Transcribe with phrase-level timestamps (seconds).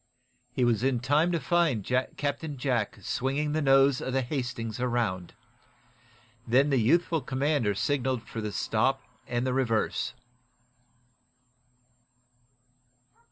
[0.51, 5.35] He was in time to find Captain Jack swinging the nose of the "Hastings" around.
[6.47, 10.15] Then the youthful commander signaled for the stop and the reverse.